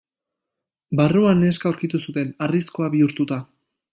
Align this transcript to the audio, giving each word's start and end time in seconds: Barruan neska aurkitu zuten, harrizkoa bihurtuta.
Barruan 1.01 1.43
neska 1.43 1.69
aurkitu 1.71 2.01
zuten, 2.07 2.33
harrizkoa 2.47 2.91
bihurtuta. 2.97 3.41